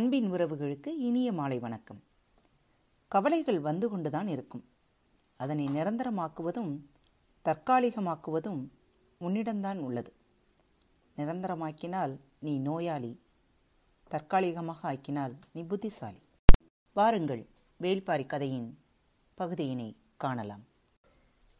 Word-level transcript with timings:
அன்பின் 0.00 0.32
உறவுகளுக்கு 0.32 0.86
இனிய 0.86 1.32
மாலை 1.32 1.58
வணக்கம். 1.58 2.02
கவலைகள் 3.08 3.60
வந்து 3.60 3.88
கொண்டுதான் 3.88 4.26
இருக்கும். 4.26 4.64
அதனை 5.36 5.66
நிரந்தரமாக்குவதும் 5.66 6.78
தற்காலிகமாக்குவதும் 7.44 8.68
உன்னிடம்தான் 9.20 9.78
உள்ளது. 9.78 10.12
நிரந்தரமாக்கினால் 11.16 12.20
நீ 12.38 12.58
நோயாளி 12.58 13.20
தற்காலிகமாக 14.08 14.92
ஆக்கினால் 14.92 15.34
நீ 15.52 15.62
புத்திசாலி. 15.62 16.22
வாருங்கள் 16.92 17.46
வேல்பாரி 17.80 18.26
கதையின் 18.26 18.78
பகுதியினை 19.34 19.96
காணலாம். 20.16 20.64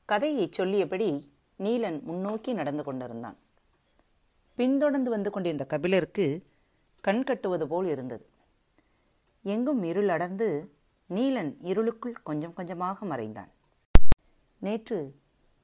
கதையை 0.05 0.49
சொல்லியபடி 0.53 1.33
நீலன் 1.59 2.03
முன்னோக்கி 2.03 2.53
நடந்து 2.53 2.85
கொண்டிருந்தான். 2.85 3.37
பின்தொடர்ந்து 4.55 5.11
வந்து 5.11 5.31
கொண்டிருந்த 5.31 5.67
கபிலருக்கு 5.67 6.49
கண் 7.01 7.25
கட்டுவது 7.25 7.69
போல் 7.69 7.87
இருந்தது. 7.87 8.29
எங்கும் 9.43 9.83
இருள் 9.83 10.09
அடர்ந்து 10.09 10.75
நீலன் 11.11 11.57
இருளுக்குள் 11.63 12.17
கொஞ்சம் 12.23 12.53
கொஞ்சமாக 12.53 13.07
மறைந்தான். 13.07 13.51
நேற்று 14.59 15.19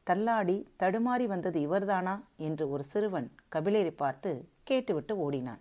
தள்ளாடி 0.05 0.69
தடுமாறி 0.79 1.27
வந்தது 1.27 1.61
இவர்தானா 1.61 2.25
என்று 2.37 2.71
ஒரு 2.71 2.85
சிறுவன் 2.85 3.33
கபிலரை 3.53 3.91
பார்த்து 3.91 4.49
கேட்டுவிட்டு 4.63 5.17
ஓடினான். 5.17 5.61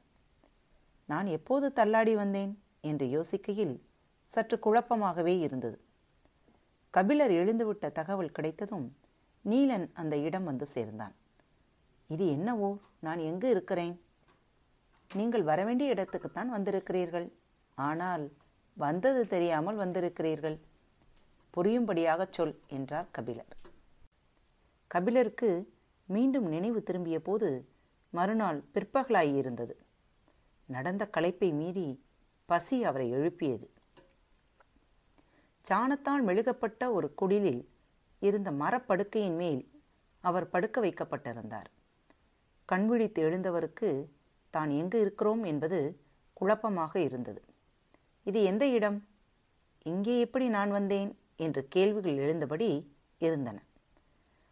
நான் 1.06 1.26
எப்போது 1.26 1.74
தள்ளாடி 1.74 2.16
வந்தேன்? 2.16 2.64
என்று 2.82 3.06
யோசிக்கையில் 3.06 3.82
சற்று 4.28 4.60
குழப்பமாகவே 4.64 5.40
இருந்தது. 5.40 5.78
கபிலர் 6.90 7.32
எழுந்துவிட்ட 7.32 7.92
தகவல் 7.92 8.32
கிடைத்ததும் 8.32 8.98
நீலன் 9.46 9.88
அந்த 9.94 10.18
இடம் 10.18 10.44
வந்து 10.44 10.66
சேர்ந்தான். 10.66 11.16
இது 12.08 12.28
என்னவோ 12.28 12.78
நான் 13.00 13.18
எங்கு 13.18 13.50
இருக்கிறேன்? 13.50 14.02
நீங்கள் 15.14 15.44
வரவேண்டிய 15.44 15.94
இடத்துக்குத்தான் 15.94 16.50
வந்திருக்கிறீர்கள். 16.50 17.28
ஆனால் 17.76 18.32
வந்தது 18.74 19.28
தெரியாமல் 19.28 19.76
வந்திருக்கிறீர்கள். 19.76 20.60
புரியும்படியாகச் 21.58 22.32
சொல் 22.32 22.60
என்றார் 22.68 23.08
கபிலர். 23.12 23.52
கபிலருக்கு 24.88 25.74
மீண்டும் 26.06 26.48
நினைவு 26.48 26.84
திரும்பிய 26.84 27.22
போது 27.22 27.70
மறுநாள் 28.10 28.64
பிற்பகலாயிருந்தது. 28.74 29.76
நடந்த 30.66 31.10
களைப்பை 31.18 31.54
மீறி 31.54 32.04
பசி 32.46 32.84
அவரை 32.84 33.10
எழுப்பியது. 33.10 33.70
சாணத்தால் 35.70 36.24
மெழுகப்பட்ட 36.24 36.92
ஒரு 36.92 37.14
குடிலில் 37.22 37.68
இருந்த 38.22 38.52
மரப்படுக்கையின் 38.52 39.36
மேல் 39.36 39.82
அவர் 40.20 40.50
படுக்க 40.50 40.82
வைக்கப்பட்டிருந்தார். 40.82 41.70
கண்விழித்து 42.66 43.24
எழுந்தவருக்கு 43.24 44.10
தான் 44.50 44.70
எங்கு 44.70 45.00
இருக்கிறோம்? 45.00 45.44
என்பது 45.44 46.04
குழப்பமாக 46.34 47.00
இருந்தது. 47.00 47.42
இது 48.28 48.44
எந்த 48.44 48.68
இடம்? 48.68 49.08
இங்கே 49.84 50.20
எப்படி 50.20 50.48
நான் 50.48 50.72
வந்தேன்? 50.72 51.18
என்று 51.36 51.68
கேள்விகள் 51.68 52.18
எழுந்தபடி 52.18 52.94
இருந்தன. 53.20 53.64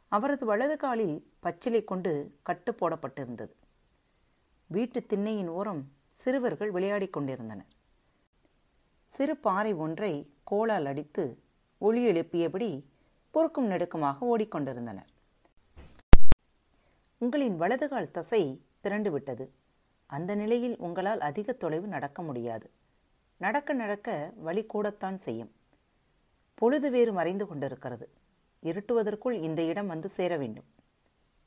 அவரது 0.07 0.45
வலது 0.45 0.77
காலில் 0.77 1.15
பச்சிலை 1.39 1.83
கொண்டு 1.83 2.39
கட்டு 2.41 2.71
போடப்பட்டிருந்தது. 2.71 3.53
வீட்டு 4.67 5.05
திண்ணையின் 5.05 5.47
ஓரம் 5.47 5.91
சிறுவர்கள் 6.09 6.71
விளையாடிக் 6.71 7.13
கொண்டிருந்தனர். 7.13 7.71
சிறு 9.05 9.38
பாறை 9.38 9.73
ஒன்றை 9.73 10.33
கோலால் 10.43 10.85
அடித்து 10.85 11.43
ஒளி 11.77 12.11
எழுப்பியபடி 12.11 12.83
பொறுக்கும் 13.31 13.71
நெடுக்குமாக 13.71 14.15
ஓடிக்கொண்டிருந்தனர். 14.21 15.09
உங்களின் 17.17 17.61
வலதுகால் 17.61 18.11
தசை 18.11 18.61
பிறண்டுவிட்டது 18.83 19.47
அந்த 20.05 20.35
நிலையில் 20.35 20.77
உங்களால் 20.77 21.19
அதிக 21.19 21.53
தொலைவு 21.53 21.87
நடக்க 21.87 22.21
முடியாது. 22.21 22.71
நடக்க 23.44 23.73
நடக்க 23.73 24.09
வழி 24.45 24.64
கூடத்தான் 24.65 25.17
செய்யும். 25.26 25.52
பொழுது 26.59 26.87
வேறு 26.95 27.11
மறைந்து 27.14 27.45
கொண்டிருக்கிறது. 27.48 28.05
இருட்டுவதற்குள் 28.64 29.37
இந்த 29.48 29.61
இடம் 29.71 29.89
வந்து 29.93 30.09
சேர 30.17 30.33
வேண்டும். 30.42 30.67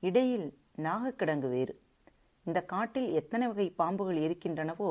இடையில் 0.02 0.46
நாகக்கிடங்கு 0.86 1.48
வேறு. 1.48 1.74
இந்த 2.46 2.60
காட்டில் 2.72 3.08
எத்தனை 3.20 3.46
வகை 3.50 3.66
பாம்புகள் 3.80 4.18
இருக்கின்றனவோ 4.26 4.90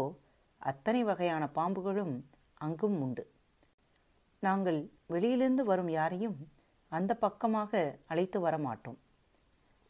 அத்தனை 0.61 1.01
வகையான 1.03 1.43
பாம்புகளும் 1.57 2.15
அங்கும் 2.61 2.97
உண்டு. 3.01 3.23
நாங்கள் 4.43 4.79
வெளியிலிருந்து 5.13 5.65
வரும் 5.65 5.91
யாரையும் 5.99 6.37
அந்த 6.91 7.11
பக்கமாக 7.25 7.73
அழைத்து 8.11 8.39
வர 8.39 8.55
மாட்டோம் 8.67 8.99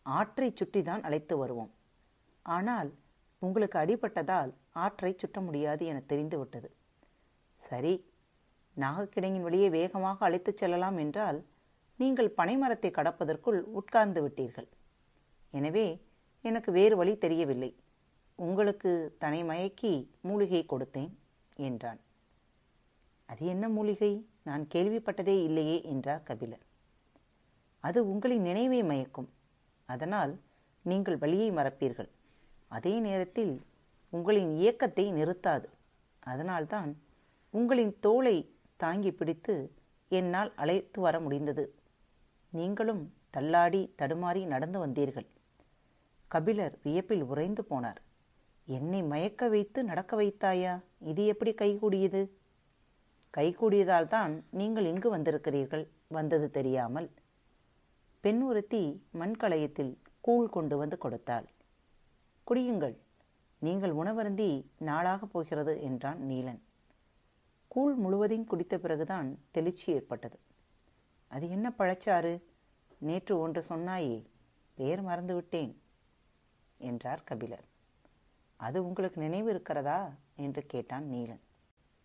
ஆற்றை 0.05 0.49
சுற்றிதான் 0.53 1.03
அழைத்து 1.07 1.35
வருவோம். 1.37 1.71
ஆனால் 2.45 2.89
உங்களுக்கு 3.41 3.77
அடிபட்டதால் 3.83 4.51
ஆற்றை 4.83 5.11
சுட்ட 5.21 5.39
முடியாது 5.41 5.85
என 5.91 6.01
தெரிந்துவிட்டது. 6.11 6.69
சரி 7.69 7.93
நாகக்கிடங்கின் 8.77 9.41
வழியே 9.41 9.69
வேகமாக 9.69 10.25
அழைத்துச் 10.25 10.57
செல்லலாம் 10.57 10.97
என்றால் 10.97 11.39
நீங்கள் 11.99 12.35
பனைமரத்தை 12.37 12.89
கடப்பதற்குள் 12.91 13.59
உட்கார்ந்து 13.79 14.21
விட்டீர்கள். 14.25 14.67
எனவே 15.51 15.85
எனக்கு 16.41 16.71
வேறு 16.71 16.95
வழி 16.97 17.17
தெரியவில்லை. 17.17 17.71
உங்களுக்கு 18.39 18.91
தனை 19.17 19.43
மயக்கி 19.43 19.91
மூலிகை 20.21 20.61
கொடுத்தேன் 20.65 21.11
என்றான். 21.55 21.99
அது 23.25 23.45
என்ன 23.45 23.69
மூலிகை? 23.69 24.25
நான் 24.43 24.63
கேள்விப்பட்டதே 24.73 25.35
இல்லையே 25.43 25.77
என்றார் 25.83 26.23
கபிலர். 26.23 26.63
அது 27.83 27.99
உங்களின் 28.11 28.41
நினைவை 28.41 28.81
மயக்கும். 28.83 29.29
அதனால் 29.89 30.33
நீங்கள் 30.85 31.17
வழியை 31.17 31.49
மறப்பீர்கள். 31.51 32.09
அதே 32.67 32.93
நேரத்தில் 32.99 33.55
உங்களின் 34.13 34.51
இயக்கத்தை 34.55 35.05
நிறுத்தாது. 35.13 35.67
அதனால்தான் 36.19 36.91
உங்களின் 37.57 37.93
தோலை 37.99 38.37
தாங்கி 38.75 39.11
பிடித்து 39.11 39.55
என்னால் 40.11 40.51
அழைத்து 40.55 40.99
வர 41.01 41.15
முடிந்தது. 41.19 41.65
நீங்களும் 42.53 43.03
தள்ளாடி 43.29 43.81
தடுமாறி 44.01 44.41
நடந்து 44.45 44.79
வந்தீர்கள். 44.79 45.27
கபிலர் 46.31 46.75
வியப்பில் 46.83 47.23
உறைந்து 47.23 47.63
போனார். 47.69 48.01
என்னை 48.67 49.03
மயக்க 49.03 49.47
வைத்து 49.47 49.79
நடக்க 49.83 50.11
வைத்தாயா? 50.21 50.73
இது 50.99 51.25
எப்படி 51.25 51.53
கைகூடியது? 51.53 52.21
கைகூடியதால் 53.37 54.07
தான் 54.07 54.33
நீங்கள் 54.51 54.85
இங்கு 54.85 55.09
வந்திருக்கிறீர்கள் 55.15 55.85
வந்தது 56.07 56.47
தெரியாமல். 56.49 57.09
பெண் 58.23 58.41
ஒருத்தி 58.41 58.83
மண்கலயத்தில் 59.19 59.93
கூழ் 60.21 60.47
கொண்டு 60.49 60.77
வந்து 60.77 60.97
கொடுத்தாள். 60.97 61.47
குடியுங்கள் 62.47 62.95
நீங்கள் 63.61 63.91
உணவருந்தி 63.91 64.49
நாளாக 64.79 65.25
போகிறது 65.25 65.73
என்றான் 65.81 66.21
நீலன். 66.21 66.61
கூழ் 67.75 67.93
முழுவதையும் 67.93 68.47
குடித்த 68.47 68.77
பிறகுதான் 68.77 69.39
தெளிச்சி 69.53 69.87
ஏற்பட்டது. 69.87 70.39
அது 71.27 71.49
என்ன 71.49 71.73
பழச்சாறு? 71.77 72.41
நேற்று 72.97 73.39
ஒன்று 73.39 73.63
சொன்னாயே 73.69 74.25
பெயர் 74.73 75.05
மறந்துவிட்டேன் 75.05 75.75
என்றார் 76.77 77.23
கபிலர். 77.23 77.63
அது 78.55 78.85
உங்களுக்கு 78.85 79.21
நினைவு 79.21 79.49
இருக்கிறதா? 79.49 80.11
என்று 80.35 80.65
கேட்டான் 80.65 81.03
நீலன். 81.03 81.39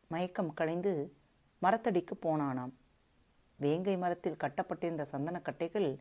மயக்கம் 0.09 0.54
களைந்து 0.54 1.14
மரத்தடிக்கு 1.62 2.10
போனானாம். 2.22 2.72
வேங்கை 3.56 3.97
மரத்தில் 3.97 4.36
கட்டப்பட்டிருந்த 4.36 5.06
சந்தனக்கட்டைகள் 5.12 5.98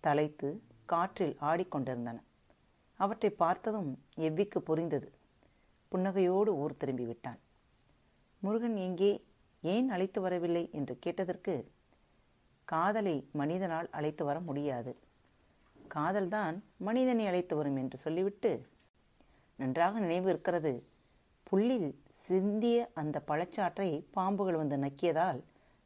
தலைத்து 0.00 0.62
காற்றில் 0.84 1.36
ஆடிக்கொண்டிருந்தன. 1.40 2.22
அவற்றை 2.94 3.30
பார்த்ததும் 3.30 4.02
எவ்விக்கு 4.16 4.58
புரிந்தது? 4.58 5.12
புன்னகையோடு 5.92 6.48
ஊர் 6.48 6.76
திரும்பி 6.76 7.04
விட்டான் 7.04 7.38
முருகன் 8.42 8.76
எங்கே 8.76 9.12
ஏன் 9.62 9.88
அழைத்து 9.90 10.20
வரவில்லை 10.20 10.70
என்று 10.72 10.98
கேட்டதற்கு 10.98 11.54
காதலை 12.64 13.28
மனிதனால் 13.32 13.88
அழைத்து 13.90 14.24
வர 14.24 14.40
முடியாது. 14.40 14.92
காதல்தான் 15.88 16.56
மனிதனை 16.76 17.26
அழைத்து 17.26 17.56
வரும் 17.56 17.76
என்று 17.76 17.98
சொல்லிவிட்டு 17.98 18.66
நன்றாக 19.56 19.98
நினைவு 19.98 20.28
இருக்கிறது. 20.28 20.72
புல்லில் 21.42 21.90
சிந்திய 22.08 22.90
அந்த 22.94 23.22
பழச்சாற்றை 23.26 24.04
பாம்புகள் 24.14 24.56
வந்து 24.56 24.76
நக்கியதால் 24.76 25.40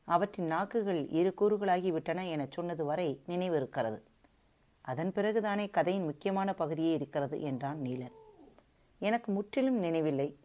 அவற்றின் 0.04 0.46
நாக்குகள் 0.46 1.08
இரு 1.08 1.34
கூறுகளாகி 1.40 1.90
விட்டன 1.92 2.26
என 2.26 2.46
சொன்னது 2.50 2.84
வரை 2.84 3.22
நினைவு 3.26 3.56
இருக்கிறது. 3.56 3.98
அதன் 4.84 5.12
பிறகுதானே 5.12 5.70
கதையின் 5.70 6.04
முக்கியமான 6.04 6.54
பகுதியே 6.54 6.92
இருக்கிறது 6.92 7.40
என்றான் 7.40 7.78
நீலன். 7.78 8.16
எனக்கு 8.98 9.32
முற்றிலும் 9.32 9.78
நினைவில்லை. 9.78 10.36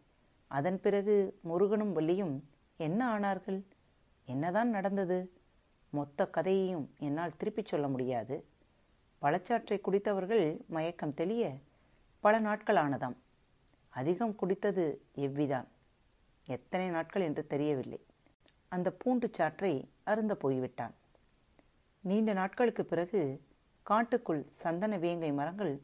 அதன் 0.48 0.80
பிறகு 0.80 1.38
முருகனும் 1.40 1.96
வள்ளியும் 1.96 2.40
என்ன 2.76 3.18
ஆனார்கள்? 3.18 3.62
என்னதான் 4.26 4.70
நடந்தது? 4.70 5.32
மொத்த 5.90 6.30
கதையையும் 6.30 6.94
என்னால் 6.98 7.36
திருப்பிச் 7.36 7.66
சொல்ல 7.66 7.88
முடியாது. 7.88 8.44
பழச்சாற்றை 9.22 9.80
குடித்தவர்கள் 9.80 10.66
மயக்கம் 10.66 11.14
தெளிய 11.14 11.58
பல 12.20 12.38
நாட்கள் 12.38 12.76
ஆனதாம். 12.76 13.16
அதிகம் 13.88 14.34
குடித்தது 14.34 14.96
எவ்விதான்? 15.14 15.66
எத்தனை 16.46 16.88
நாட்கள் 16.88 17.22
என்று 17.22 17.46
தெரியவில்லை. 17.46 18.00
அந்த 18.68 18.92
பூண்டு 18.92 19.30
சாற்றை 19.38 19.84
அருந்த 20.04 20.36
போய்விட்டான். 20.36 20.94
நீண்ட 22.00 22.32
நாட்களுக்கு 22.32 22.84
பிறகு 22.84 23.42
காட்டுக்குள் 23.82 24.46
சந்தன 24.50 24.98
வேங்கை 24.98 25.32
மரங்கள் 25.32 25.80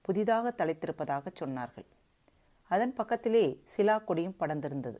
புதிதாக 0.00 0.54
தலைத்திருப்பதாக 0.56 1.26
சொன்னார்கள். 1.40 1.86
அதன் 2.68 2.92
பக்கத்திலே 2.92 3.44
சிலா 3.64 3.98
கொடியும் 3.98 4.36
படர்ந்திருந்தது. 4.40 4.98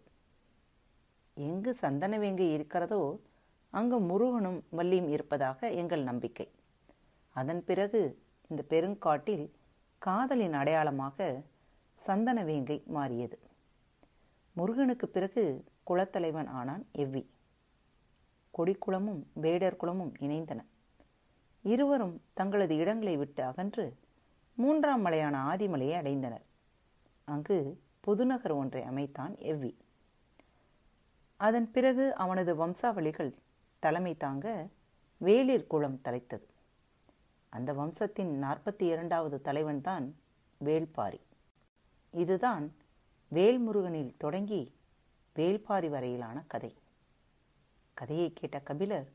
எங்கு 1.34 1.76
சந்தனவேங்கை 1.80 2.52
இருக்கிறதோ 2.52 3.20
அங்கு 3.70 4.00
முருகனும் 4.00 4.60
வள்ளியும் 4.76 5.08
இருப்பதாக 5.08 5.70
எங்கள் 5.72 6.02
நம்பிக்கை. 6.02 6.46
அதன் 7.36 7.64
பிறகு 7.64 8.00
இந்த 8.48 8.62
பெருங்காட்டில் 8.70 9.44
காதலின் 9.98 10.52
அடையாளமாக 10.52 11.42
சந்தனவேங்கை 12.06 12.78
மாறியது. 12.86 13.38
முருகனுக்கு 14.52 15.08
பிறகு 15.08 15.64
குலத்தலைவன் 15.90 16.46
ஆனான் 16.46 16.84
எவ்வி. 16.94 17.22
கொடிக்குளமும் 18.58 19.22
வேடர் 19.34 19.76
குளமும் 19.76 20.12
இணைந்தன. 20.18 20.60
இருவரும் 21.62 22.16
தங்களது 22.32 22.76
இடங்களை 22.76 23.16
விட்டு 23.16 23.42
அகன்று 23.42 23.86
மூன்றாம் 24.54 25.00
மலையான 25.00 25.36
ஆதிமலையை 25.48 25.96
அடைந்தனர். 26.00 26.46
அங்கு 27.28 27.56
புதுநகர் 28.00 28.52
ஒன்றை 28.52 28.82
அமைத்தான் 28.82 29.34
எவ்வி. 29.34 29.72
அதன் 31.36 31.70
பிறகு 31.70 32.14
அவனது 32.14 32.52
வம்சாவளிகள் 32.56 33.32
தலைமை 33.78 34.16
தாங்க 34.16 34.68
வேளிர் 35.20 35.66
குளம் 35.66 36.00
தலைத்தது. 36.04 36.46
அந்த 37.50 37.72
வம்சத்தின் 37.72 38.32
நாற்பத்தி 38.42 38.82
இரண்டாவது 38.82 39.40
தலைவன்தான் 39.40 40.06
வேள்பாரி. 40.64 41.20
இதுதான் 42.10 42.64
வேல்முருகனில் 43.32 44.16
தொடங்கி 44.16 44.62
வேள்பாரி 45.36 45.88
வரையிலான 45.88 46.44
கதை. 46.46 46.72
கதையை 47.94 48.32
கேட்ட 48.32 48.60
கபிலர் 48.60 49.08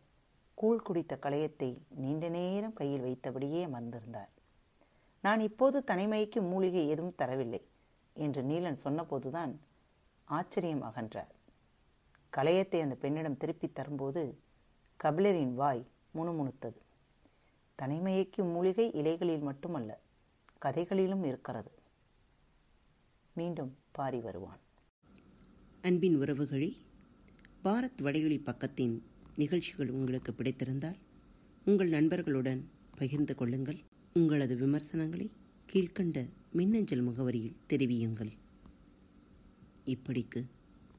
கூழ் 0.54 0.82
குடித்த 0.82 1.18
களையத்தை 1.22 1.70
நீண்ட 1.90 2.30
நேரம் 2.30 2.74
கையில் 2.74 3.04
வைத்தபடியே 3.04 3.62
அமர்ந்திருந்தார் 3.66 4.34
நான் 5.22 5.40
இப்போது 5.40 5.84
தனிமைக்கு 5.88 6.42
மூலிகை 6.50 6.90
எதுவும் 6.90 7.16
தரவில்லை. 7.18 7.62
என்று 8.14 8.42
நீலன் 8.42 8.78
சொன்னபோதுதான் 8.84 9.56
ஆச்சரியம் 10.26 10.84
அகன்றார். 10.84 11.30
களையத்தை 12.38 12.82
அந்த 12.82 12.96
பெண்ணிடம் 12.96 13.38
திருப்பித் 13.38 13.76
தரும்போது 13.76 14.40
கபிலரின் 15.04 15.54
வாய் 15.54 15.88
முணுமுணுத்தது. 16.16 16.76
தனிமையைக்கு 17.76 18.44
மூலிகை 18.44 18.92
இலைகளில் 18.92 19.40
மட்டுமல்ல 19.40 20.00
கதைகளிலும் 20.58 21.24
இருக்கிறது. 21.24 21.72
மீண்டும் 23.34 23.78
பாரி 23.92 24.20
வருவான். 24.20 24.60
அன்பின் 25.82 26.20
உறவுகளே 26.20 26.74
பாரத் 27.64 28.02
வடையொலி 28.02 28.38
பக்கத்தின் 28.38 29.02
நிகழ்ச்சிகள் 29.36 29.90
உங்களுக்கு 29.90 30.32
பிடித்திருந்தால் 30.32 30.98
உங்கள் 31.66 31.90
நண்பர்களுடன் 31.90 32.70
பகிர்ந்து 32.98 33.36
கொள்ளுங்கள். 33.36 33.78
உங்களது 34.14 34.56
விமர்சனங்களை 34.56 35.32
கீழ்க்கண்ட 35.74 36.30
மின்னஞ்சல் 36.54 37.02
முகவரியில் 37.02 37.56
தெரிவியுங்கள். 37.70 38.32
இப்படிக்கு 39.86 40.46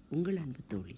உங்கள் 0.09 0.37
அன்பு 0.37 0.59
தோழி. 0.69 0.97